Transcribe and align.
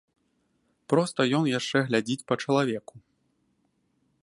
Проста 0.93 1.21
ён 1.41 1.51
яшчэ 1.59 1.77
глядзіць 1.91 2.25
па 2.31 2.35
чалавеку. 2.45 2.95